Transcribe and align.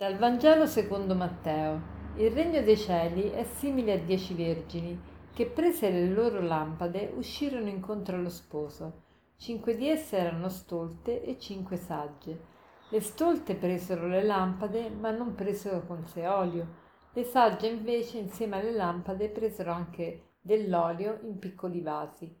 Dal 0.00 0.16
Vangelo 0.16 0.64
secondo 0.64 1.14
Matteo. 1.14 1.78
Il 2.16 2.30
regno 2.30 2.62
dei 2.62 2.78
cieli 2.78 3.32
è 3.32 3.44
simile 3.44 3.92
a 3.92 3.98
dieci 3.98 4.32
vergini 4.32 4.98
che 5.30 5.44
prese 5.44 5.90
le 5.90 6.06
loro 6.06 6.40
lampade 6.40 7.12
uscirono 7.14 7.68
incontro 7.68 8.16
allo 8.16 8.30
sposo. 8.30 9.02
Cinque 9.36 9.76
di 9.76 9.90
esse 9.90 10.16
erano 10.16 10.48
stolte 10.48 11.22
e 11.22 11.38
cinque 11.38 11.76
sagge. 11.76 12.40
Le 12.88 13.00
stolte 13.02 13.54
presero 13.56 14.06
le 14.06 14.22
lampade, 14.22 14.88
ma 14.88 15.10
non 15.10 15.34
presero 15.34 15.84
con 15.84 16.06
sé 16.06 16.26
olio. 16.26 16.66
Le 17.12 17.24
sagge 17.24 17.66
invece, 17.66 18.16
insieme 18.16 18.58
alle 18.58 18.72
lampade, 18.72 19.28
presero 19.28 19.70
anche 19.70 20.36
dell'olio 20.40 21.18
in 21.24 21.38
piccoli 21.38 21.82
vasi. 21.82 22.34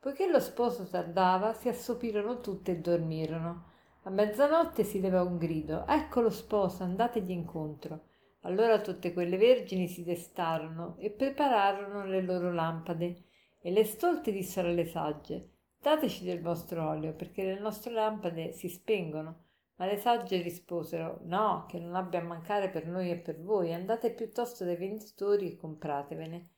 Poiché 0.00 0.28
lo 0.28 0.40
sposo 0.40 0.82
tardava, 0.82 1.52
si 1.52 1.68
assopirono 1.68 2.40
tutte 2.40 2.72
e 2.72 2.78
dormirono. 2.78 3.70
A 4.06 4.10
mezzanotte 4.10 4.84
si 4.84 5.00
levò 5.00 5.24
un 5.24 5.38
grido. 5.38 5.86
Ecco 5.86 6.20
lo 6.20 6.28
sposo, 6.28 6.82
andategli 6.82 7.30
incontro. 7.30 8.08
Allora 8.40 8.78
tutte 8.82 9.14
quelle 9.14 9.38
vergini 9.38 9.88
si 9.88 10.04
destarono 10.04 10.96
e 10.98 11.10
prepararono 11.10 12.04
le 12.04 12.20
loro 12.20 12.52
lampade. 12.52 13.22
E 13.62 13.70
le 13.70 13.84
stolte 13.84 14.30
dissero 14.30 14.68
alle 14.68 14.84
sagge, 14.84 15.52
dateci 15.80 16.22
del 16.22 16.42
vostro 16.42 16.86
olio, 16.86 17.14
perché 17.14 17.44
le 17.44 17.58
nostre 17.58 17.94
lampade 17.94 18.52
si 18.52 18.68
spengono. 18.68 19.44
Ma 19.76 19.86
le 19.86 19.96
sagge 19.96 20.42
risposero, 20.42 21.20
no, 21.22 21.64
che 21.66 21.78
non 21.78 21.94
abbia 21.94 22.20
a 22.20 22.24
mancare 22.24 22.68
per 22.68 22.86
noi 22.86 23.10
e 23.10 23.16
per 23.16 23.40
voi, 23.40 23.72
andate 23.72 24.12
piuttosto 24.12 24.66
dai 24.66 24.76
venditori 24.76 25.52
e 25.52 25.56
compratevene. 25.56 26.48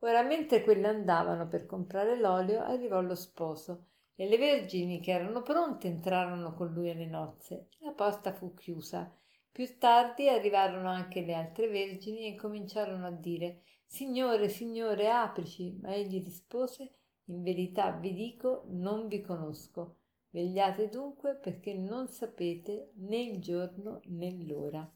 Ora, 0.00 0.22
mentre 0.22 0.64
quelle 0.64 0.88
andavano 0.88 1.46
per 1.46 1.66
comprare 1.66 2.18
l'olio, 2.18 2.64
arrivò 2.64 3.00
lo 3.00 3.14
sposo 3.14 3.90
e 4.16 4.26
le 4.26 4.38
vergini 4.38 5.00
che 5.00 5.12
erano 5.12 5.42
pronte 5.42 5.86
entrarono 5.88 6.54
con 6.54 6.72
lui 6.72 6.90
alle 6.90 7.06
nozze. 7.06 7.68
La 7.80 7.92
porta 7.92 8.32
fu 8.32 8.54
chiusa. 8.54 9.14
Più 9.52 9.78
tardi 9.78 10.28
arrivarono 10.28 10.88
anche 10.88 11.20
le 11.20 11.34
altre 11.34 11.68
vergini 11.68 12.26
e 12.26 12.36
cominciarono 12.36 13.06
a 13.06 13.10
dire 13.10 13.62
Signore, 13.84 14.48
Signore, 14.48 15.10
aprici. 15.10 15.78
Ma 15.80 15.94
egli 15.94 16.22
rispose 16.22 16.92
In 17.26 17.42
verità 17.42 17.90
vi 17.92 18.14
dico, 18.14 18.64
non 18.68 19.06
vi 19.06 19.20
conosco. 19.20 19.98
Vegliate 20.30 20.88
dunque 20.88 21.36
perché 21.36 21.74
non 21.74 22.08
sapete 22.08 22.92
né 22.96 23.18
il 23.18 23.40
giorno 23.40 24.00
né 24.04 24.44
l'ora. 24.44 24.90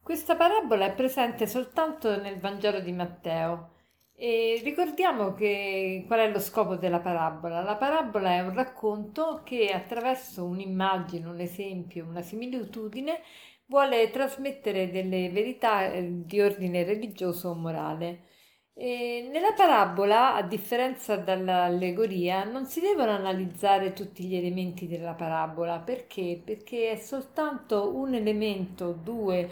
Questa 0.00 0.36
parabola 0.36 0.86
è 0.86 0.94
presente 0.94 1.46
soltanto 1.46 2.20
nel 2.20 2.38
Vangelo 2.38 2.80
di 2.80 2.92
Matteo 2.92 3.74
e 4.18 4.60
ricordiamo 4.64 5.34
che, 5.34 6.04
qual 6.06 6.20
è 6.20 6.30
lo 6.30 6.40
scopo 6.40 6.76
della 6.76 7.00
parabola. 7.00 7.62
La 7.62 7.76
parabola 7.76 8.30
è 8.30 8.40
un 8.40 8.54
racconto 8.54 9.42
che 9.44 9.70
attraverso 9.72 10.44
un'immagine, 10.44 11.26
un 11.26 11.40
esempio, 11.40 12.06
una 12.06 12.22
similitudine 12.22 13.20
vuole 13.66 14.10
trasmettere 14.10 14.90
delle 14.90 15.28
verità 15.30 15.92
eh, 15.92 16.24
di 16.24 16.40
ordine 16.40 16.84
religioso 16.84 17.50
o 17.50 17.54
morale. 17.54 18.22
E 18.78 19.28
nella 19.32 19.52
parabola, 19.54 20.34
a 20.34 20.42
differenza 20.42 21.16
dall'allegoria, 21.16 22.44
non 22.44 22.66
si 22.66 22.80
devono 22.80 23.10
analizzare 23.10 23.92
tutti 23.92 24.24
gli 24.24 24.36
elementi 24.36 24.86
della 24.86 25.14
parabola 25.14 25.78
perché? 25.78 26.40
Perché 26.44 26.90
è 26.90 26.96
soltanto 26.96 27.94
un 27.94 28.14
elemento, 28.14 28.92
due 28.92 29.48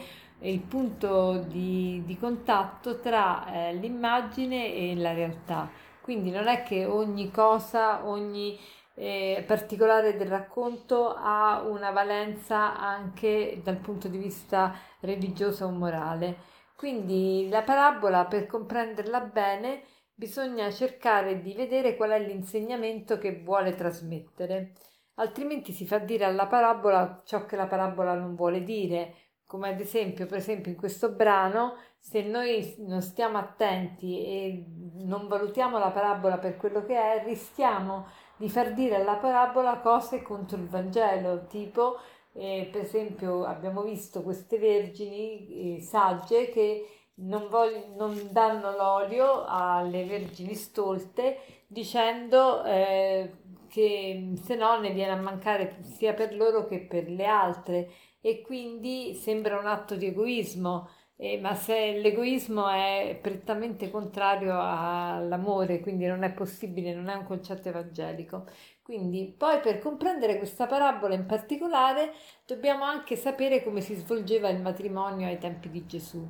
il 0.50 0.61
punto 0.61 1.39
di, 1.48 2.03
di 2.05 2.19
contatto 2.19 3.00
tra 3.00 3.69
eh, 3.69 3.75
l'immagine 3.75 4.75
e 4.75 4.95
la 4.97 5.12
realtà. 5.12 5.70
Quindi 6.01 6.30
non 6.30 6.46
è 6.48 6.63
che 6.63 6.85
ogni 6.85 7.30
cosa, 7.30 8.07
ogni 8.07 8.58
eh, 8.95 9.42
particolare 9.46 10.17
del 10.17 10.29
racconto 10.29 11.14
ha 11.14 11.63
una 11.63 11.91
valenza 11.91 12.79
anche 12.79 13.61
dal 13.63 13.79
punto 13.79 14.08
di 14.08 14.19
vista 14.19 14.74
religioso 15.01 15.67
o 15.67 15.70
morale. 15.70 16.52
Quindi 16.77 17.48
la 17.48 17.63
parabola, 17.63 18.27
per 18.27 18.46
comprenderla 18.46 19.20
bene, 19.20 19.83
bisogna 20.14 20.70
cercare 20.70 21.40
di 21.40 21.55
vedere 21.55 21.96
qual 21.96 22.11
è 22.11 22.20
l'insegnamento 22.20 23.19
che 23.19 23.40
vuole 23.42 23.74
trasmettere, 23.74 24.73
altrimenti 25.14 25.73
si 25.73 25.86
fa 25.86 25.98
dire 25.98 26.24
alla 26.24 26.46
parabola 26.46 27.23
ciò 27.24 27.46
che 27.46 27.57
la 27.57 27.67
parabola 27.67 28.14
non 28.14 28.35
vuole 28.35 28.63
dire 28.63 29.14
come 29.47 29.69
ad 29.69 29.81
esempio, 29.81 30.27
per 30.27 30.39
esempio 30.39 30.73
in 30.73 30.79
questo 30.79 31.11
brano, 31.11 31.77
se 31.99 32.23
noi 32.23 32.75
non 32.79 33.03
stiamo 33.03 33.39
attenti 33.39 34.25
e 34.25 34.65
non 35.05 35.27
valutiamo 35.29 35.79
la 35.79 35.91
parabola 35.91 36.39
per 36.39 36.57
quello 36.57 36.85
che 36.85 36.95
è, 36.95 37.25
rischiamo 37.25 38.07
di 38.37 38.49
far 38.49 38.73
dire 38.73 38.97
alla 38.97 39.17
parabola 39.17 39.79
cose 39.79 40.23
contro 40.23 40.57
il 40.57 40.69
Vangelo, 40.69 41.47
tipo 41.47 41.99
eh, 42.35 42.69
per 42.71 42.83
esempio 42.83 43.45
abbiamo 43.45 43.83
visto 43.83 44.23
queste 44.23 44.59
vergini 44.59 45.77
eh, 45.77 45.81
sagge 45.81 46.49
che 46.51 46.89
non, 47.17 47.49
voglio, 47.49 47.95
non, 47.97 48.29
danno 48.33 48.77
l'olio 48.77 49.45
alle 49.47 50.05
vergini 50.05 50.55
stolte 50.55 51.39
dicendo 51.69 52.65
eh, 52.65 53.33
che 53.69 54.33
se 54.43 54.57
no 54.57 54.81
ne 54.81 54.91
viene 54.91 55.13
a 55.13 55.17
mancare 55.17 55.79
sia 55.83 56.13
per 56.13 56.35
loro 56.35 56.67
che 56.67 56.81
per 56.81 57.09
le 57.09 57.27
altre 57.27 57.91
e 58.27 58.40
quindi 58.40 59.12
sembra 59.12 59.58
un 59.58 59.67
atto 59.67 59.96
di 59.96 60.07
egoismo, 60.07 60.89
eh, 61.17 61.39
ma 61.39 61.55
se 61.55 61.98
l'egoismo 62.01 62.67
è 62.70 63.18
prettamente 63.20 63.90
contrario 63.90 64.58
all'amore, 64.58 65.80
quindi 65.80 66.07
non 66.07 66.23
è 66.23 66.33
possibile, 66.33 66.95
non 66.95 67.11
è 67.11 67.14
un 67.17 67.24
concetto 67.24 67.68
evangelico. 67.68 68.46
Quindi 68.83 69.34
poi 69.36 69.61
per 69.61 69.79
comprendere 69.79 70.39
questa 70.39 70.67
parabola 70.67 71.13
in 71.14 71.27
particolare 71.27 72.14
dobbiamo 72.46 72.84
anche 72.84 73.14
sapere 73.17 73.63
come 73.63 73.83
si 73.83 73.95
svolgeva 73.95 74.48
il 74.48 74.61
matrimonio 74.63 75.27
ai 75.27 75.36
tempi 75.39 75.68
di 75.68 75.84
Gesù. 75.84 76.27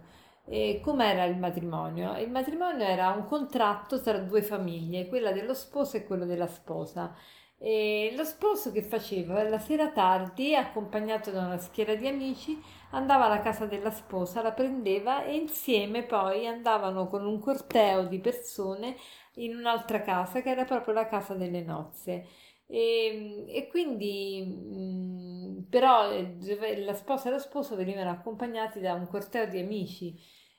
E 0.46 0.80
com'era 0.82 1.22
il 1.24 1.38
matrimonio? 1.38 2.16
Il 2.18 2.30
matrimonio 2.30 2.84
era 2.84 3.10
un 3.10 3.24
contratto 3.24 4.00
tra 4.00 4.18
due 4.18 4.42
famiglie, 4.42 5.06
quella 5.06 5.30
dello 5.30 5.54
sposo 5.54 5.96
e 5.96 6.04
quello 6.04 6.24
della 6.26 6.48
sposa. 6.48 7.14
E 7.56 8.12
lo 8.16 8.24
sposo 8.24 8.72
che 8.72 8.82
faceva? 8.82 9.42
La 9.48 9.58
sera 9.58 9.90
tardi, 9.90 10.54
accompagnato 10.54 11.30
da 11.30 11.46
una 11.46 11.56
schiera 11.58 11.94
di 11.94 12.06
amici, 12.06 12.60
andava 12.90 13.24
alla 13.24 13.40
casa 13.40 13.64
della 13.66 13.90
sposa, 13.90 14.42
la 14.42 14.52
prendeva 14.52 15.24
e 15.24 15.34
insieme 15.36 16.02
poi 16.04 16.46
andavano 16.46 17.06
con 17.08 17.24
un 17.26 17.38
corteo 17.40 18.06
di 18.06 18.18
persone 18.20 18.96
in 19.36 19.56
un'altra 19.56 20.02
casa 20.02 20.42
che 20.42 20.50
era 20.50 20.64
proprio 20.64 20.92
la 20.94 21.06
casa 21.06 21.34
delle 21.34 21.62
nozze. 21.62 22.26
E, 22.66 23.44
e 23.48 23.66
quindi 23.68 24.42
mh, 24.42 25.66
però 25.70 26.10
eh, 26.10 26.36
la 26.84 26.94
sposa 26.94 27.28
e 27.28 27.32
lo 27.32 27.38
sposo 27.38 27.76
venivano 27.76 28.10
accompagnati 28.10 28.80
da 28.80 28.94
un 28.94 29.06
corteo 29.06 29.46
di 29.46 29.58
amici 29.60 30.14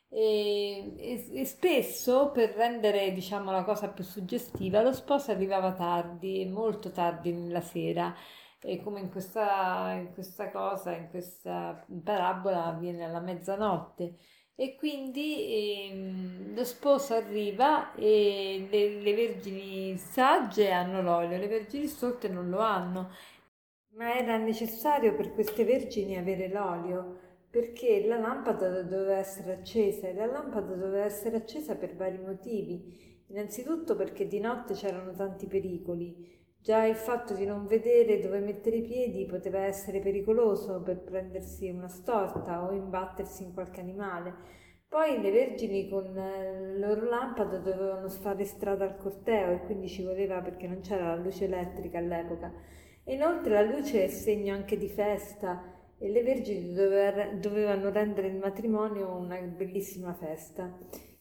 e, 0.09 0.93
e, 0.97 1.41
e, 1.41 1.45
spesso 1.45 2.31
per 2.31 2.51
rendere 2.51 3.11
diciamo 3.11 3.51
la 3.51 3.63
cosa 3.63 3.89
più 3.89 4.03
suggestiva 4.03 4.81
lo 4.81 4.93
sposo 4.93 5.31
arrivava 5.31 5.73
tardi, 5.73 6.45
molto 6.45 6.91
tardi 6.91 7.31
nella 7.33 7.61
sera. 7.61 8.15
E 8.61 8.81
come 8.81 8.99
in 9.01 9.11
questa, 9.11 9.91
in 9.93 10.13
questa 10.13 10.49
cosa, 10.51 10.95
in 10.95 11.09
questa 11.09 11.85
parabola 12.03 12.65
avviene 12.65 13.03
alla 13.05 13.19
mezzanotte. 13.19 14.15
E 14.55 14.75
quindi 14.75 15.89
ehm, 15.89 16.55
lo 16.55 16.63
sposo 16.63 17.13
arriva 17.13 17.93
e 17.95 18.67
le, 18.69 19.01
le 19.01 19.13
vergini 19.13 19.97
sagge 19.97 20.71
hanno 20.71 21.01
l'olio, 21.01 21.37
le 21.37 21.47
vergini 21.47 21.87
stolte 21.87 22.29
non 22.29 22.49
lo 22.49 22.59
hanno. 22.59 23.11
Ma 23.95 24.15
era 24.15 24.37
necessario 24.37 25.15
per 25.15 25.33
queste 25.33 25.63
vergini 25.65 26.17
avere 26.17 26.47
l'olio 26.49 27.24
perché 27.55 28.05
la 28.05 28.17
lampada 28.17 28.81
doveva 28.81 29.15
essere 29.15 29.53
accesa 29.53 30.09
e 30.09 30.13
la 30.13 30.25
lampada 30.25 30.75
doveva 30.75 31.05
essere 31.05 31.37
accesa 31.37 31.77
per 31.77 31.95
vari 31.95 32.17
motivi. 32.17 33.23
Innanzitutto 33.27 33.95
perché 33.95 34.27
di 34.27 34.41
notte 34.41 34.73
c'erano 34.73 35.13
tanti 35.13 35.47
pericoli. 35.47 36.37
Già 36.59 36.83
il 36.83 36.97
fatto 36.97 37.33
di 37.33 37.45
non 37.45 37.65
vedere 37.65 38.19
dove 38.19 38.39
mettere 38.39 38.75
i 38.75 38.81
piedi 38.81 39.25
poteva 39.25 39.59
essere 39.59 40.01
pericoloso 40.01 40.81
per 40.81 40.99
prendersi 40.99 41.69
una 41.69 41.87
storta 41.87 42.65
o 42.65 42.73
imbattersi 42.73 43.43
in 43.43 43.53
qualche 43.53 43.79
animale. 43.79 44.33
Poi 44.89 45.21
le 45.21 45.31
vergini 45.31 45.87
con 45.87 46.11
le 46.11 46.77
loro 46.77 47.07
lampade 47.07 47.61
dovevano 47.61 48.09
fare 48.09 48.43
strada 48.43 48.83
al 48.83 48.97
corteo 48.97 49.51
e 49.51 49.59
quindi 49.61 49.87
ci 49.87 50.03
voleva 50.03 50.41
perché 50.41 50.67
non 50.67 50.81
c'era 50.81 51.15
la 51.15 51.21
luce 51.21 51.45
elettrica 51.45 51.99
all'epoca. 51.99 52.51
Inoltre 53.05 53.53
la 53.53 53.61
luce 53.61 54.03
è 54.03 54.07
segno 54.09 54.53
anche 54.53 54.77
di 54.77 54.89
festa 54.89 55.71
e 55.97 56.09
le 56.09 56.23
vergini 56.23 56.73
dovevano 56.73 57.89
rendere 57.89 58.27
il 58.27 58.37
matrimonio 58.37 59.15
una 59.15 59.39
bellissima 59.39 60.13
festa. 60.13 60.77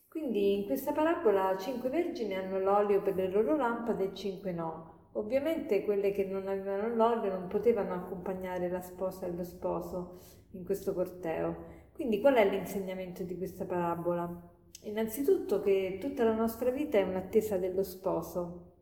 Quindi 0.09 0.55
in 0.55 0.65
questa 0.67 0.93
parabola 0.93 1.56
cinque 1.59 1.88
vergini 1.91 2.35
hanno 2.35 2.59
l'olio 2.59 3.03
per 3.03 3.15
le 3.17 3.29
loro 3.29 3.56
lampade 3.56 4.05
e 4.05 4.15
cinque 4.15 4.53
no. 4.53 5.09
Ovviamente 5.12 5.85
quelle 5.85 6.12
che 6.12 6.25
non 6.25 6.49
avevano 6.49 6.94
l'olio 6.94 7.32
non 7.32 7.47
potevano 7.49 7.94
accompagnare 7.94 8.69
la 8.69 8.81
sposa 8.81 9.26
e 9.26 9.32
lo 9.32 9.44
sposo 9.44 10.21
in 10.53 10.65
questo 10.65 10.93
corteo. 10.93 11.82
Quindi 11.93 12.20
qual 12.20 12.35
è 12.35 12.49
l'insegnamento 12.49 13.23
di 13.23 13.37
questa 13.37 13.65
parabola? 13.65 14.50
Innanzitutto 14.82 15.61
che 15.61 15.99
tutta 16.00 16.25
la 16.25 16.35
nostra 16.35 16.70
vita 16.70 16.99
è 16.99 17.03
un'attesa 17.03 17.56
dello 17.56 17.82
sposo, 17.82 18.73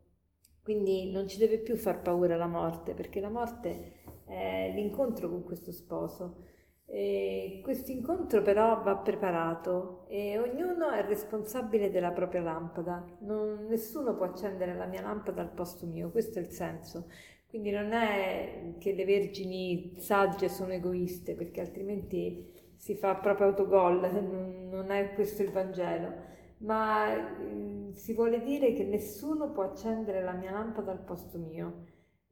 quindi 0.63 1.11
non 1.11 1.27
ci 1.27 1.37
deve 1.37 1.59
più 1.59 1.75
far 1.75 2.01
paura 2.01 2.35
la 2.35 2.47
morte, 2.47 2.93
perché 2.93 3.19
la 3.19 3.29
morte 3.29 4.02
è 4.33 4.71
l'incontro 4.73 5.29
con 5.29 5.43
questo 5.43 5.71
sposo. 5.71 6.45
questo 7.63 7.91
incontro 7.91 8.41
però 8.41 8.81
va 8.83 8.97
preparato 8.97 10.05
e 10.09 10.37
ognuno 10.37 10.91
è 10.91 11.03
responsabile 11.05 11.89
della 11.89 12.11
propria 12.11 12.41
lampada, 12.41 13.03
non, 13.21 13.65
nessuno 13.67 14.15
può 14.15 14.25
accendere 14.25 14.75
la 14.75 14.85
mia 14.85 15.01
lampada 15.01 15.41
al 15.41 15.51
posto 15.51 15.85
mio, 15.87 16.11
questo 16.11 16.39
è 16.39 16.41
il 16.41 16.49
senso. 16.49 17.07
Quindi 17.47 17.69
non 17.69 17.93
è 17.93 18.73
che 18.79 18.93
le 18.93 19.05
vergini 19.05 19.93
sagge 19.97 20.49
sono 20.49 20.73
egoiste, 20.73 21.35
perché 21.35 21.61
altrimenti 21.61 22.51
si 22.75 22.95
fa 22.95 23.15
proprio 23.15 23.47
autogol, 23.47 24.09
non 24.71 24.89
è 24.89 25.13
questo 25.13 25.43
il 25.43 25.51
Vangelo, 25.51 26.13
ma 26.63 27.15
mm, 27.15 27.91
si 27.91 28.13
vuole 28.13 28.41
dire 28.41 28.73
che 28.73 28.83
nessuno 28.83 29.51
può 29.51 29.63
accendere 29.63 30.23
la 30.23 30.33
mia 30.33 30.51
lampada 30.51 30.91
al 30.91 31.03
posto 31.03 31.37
mio. 31.37 31.85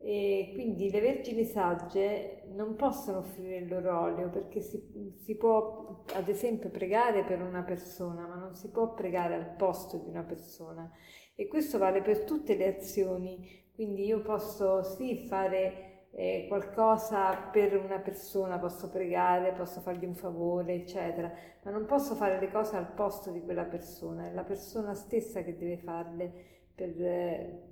E 0.03 0.49
quindi 0.53 0.89
le 0.89 0.99
vergini 0.99 1.43
sagge 1.45 2.43
non 2.53 2.75
possono 2.75 3.19
offrire 3.19 3.57
il 3.57 3.69
loro 3.69 3.99
olio 3.99 4.29
perché 4.29 4.59
si, 4.59 5.13
si, 5.15 5.35
può 5.35 6.03
ad 6.13 6.27
esempio 6.27 6.69
pregare 6.69 7.23
per 7.23 7.39
una 7.41 7.61
persona 7.61 8.25
ma 8.25 8.35
non 8.35 8.55
si 8.55 8.69
può 8.71 8.95
pregare 8.95 9.35
al 9.35 9.55
posto 9.55 9.97
di 9.97 10.09
una 10.09 10.23
persona. 10.23 10.91
E 11.35 11.47
questo 11.47 11.77
vale 11.77 12.01
per 12.01 12.23
tutte 12.23 12.55
le 12.55 12.77
azioni. 12.77 13.69
Quindi 13.73 14.05
io 14.05 14.21
posso 14.21 14.81
sì 14.81 15.27
fare 15.27 15.91
eh, 16.13 16.45
qualcosa 16.47 17.35
per 17.51 17.77
una 17.77 17.99
persona, 17.99 18.59
posso 18.59 18.89
pregare, 18.89 19.53
posso 19.53 19.81
fargli 19.81 20.05
un 20.05 20.15
favore, 20.15 20.73
eccetera, 20.73 21.31
ma 21.63 21.71
non 21.71 21.85
posso 21.85 22.15
fare 22.15 22.39
le 22.39 22.49
cose 22.51 22.75
al 22.75 22.91
posto 22.91 23.31
di 23.31 23.41
quella 23.41 23.63
persona, 23.63 24.27
è 24.27 24.33
la 24.33 24.43
persona 24.43 24.93
stessa 24.93 25.41
che 25.41 25.57
deve 25.57 25.77
farle 25.77 26.33
per, 26.75 27.01
eh, 27.01 27.63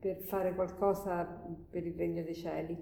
per 0.00 0.16
fare 0.22 0.54
qualcosa 0.54 1.24
per 1.70 1.86
il 1.86 1.94
regno 1.94 2.22
dei 2.22 2.34
cieli. 2.34 2.76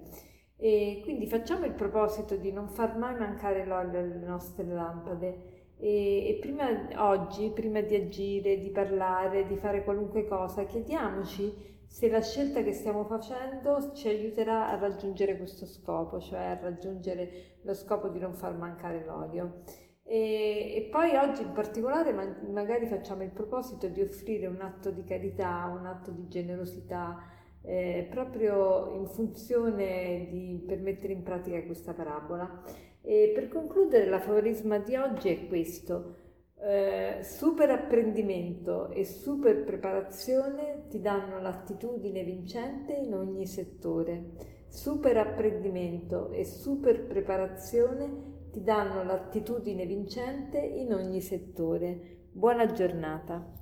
E 0.55 0.99
quindi 1.03 1.27
facciamo 1.27 1.65
il 1.65 1.73
proposito 1.73 2.35
di 2.35 2.51
non 2.51 2.67
far 2.67 2.97
mai 2.97 3.15
mancare 3.15 3.65
l'olio 3.65 3.99
alle 3.99 4.25
nostre 4.25 4.65
lampade. 4.65 5.57
E, 5.77 6.37
prima 6.41 6.67
oggi, 6.97 7.51
prima 7.51 7.81
di 7.81 7.95
agire, 7.95 8.59
di 8.59 8.69
parlare, 8.69 9.45
di 9.45 9.55
fare 9.55 9.83
qualunque 9.83 10.25
cosa, 10.25 10.65
chiediamoci 10.65 11.67
se 11.89 12.07
la 12.09 12.21
scelta 12.21 12.61
che 12.61 12.73
stiamo 12.73 13.03
facendo 13.05 13.93
ci 13.93 14.07
aiuterà 14.07 14.69
a 14.69 14.77
raggiungere 14.77 15.37
questo 15.37 15.65
scopo, 15.65 16.19
cioè 16.19 16.39
a 16.39 16.59
raggiungere 16.61 17.57
lo 17.63 17.73
scopo 17.73 18.09
di 18.09 18.19
non 18.19 18.33
far 18.33 18.55
mancare 18.55 19.03
l'olio. 19.05 19.63
E, 20.11 20.73
e 20.75 20.89
poi 20.89 21.15
oggi 21.15 21.43
in 21.43 21.51
particolare 21.51 22.13
ma, 22.13 22.25
magari 22.51 22.87
facciamo 22.87 23.21
il 23.21 23.29
proposito 23.29 23.87
di 23.89 24.01
offrire 24.01 24.47
un 24.47 24.59
atto 24.59 24.89
di 24.89 25.03
carità, 25.03 25.71
un 25.71 25.85
atto 25.85 26.09
di 26.09 26.27
generosità, 26.27 27.21
eh, 27.61 28.07
proprio 28.09 28.91
in 28.95 29.05
funzione 29.05 30.27
di 30.31 30.63
per 30.65 30.79
mettere 30.79 31.13
in 31.13 31.21
pratica 31.21 31.63
questa 31.63 31.93
parabola. 31.93 32.63
E 33.03 33.31
per 33.35 33.49
concludere 33.49 34.07
l'aforisma 34.07 34.79
di 34.79 34.95
oggi 34.95 35.29
è 35.29 35.47
questo. 35.47 36.15
Eh, 36.59 37.19
super 37.21 37.69
apprendimento 37.69 38.89
e 38.89 39.05
super 39.05 39.63
preparazione 39.63 40.87
ti 40.89 41.01
danno 41.01 41.39
l'attitudine 41.39 42.23
vincente 42.23 42.93
in 42.93 43.13
ogni 43.13 43.45
settore. 43.45 44.31
Super 44.69 45.17
apprendimento 45.17 46.31
e 46.31 46.45
super 46.45 47.05
preparazione 47.05 48.37
ti 48.59 48.65
danno 48.65 49.03
l'attitudine 49.03 49.85
vincente 49.85 50.59
in 50.59 50.93
ogni 50.93 51.21
settore. 51.21 52.27
Buona 52.33 52.65
giornata. 52.65 53.58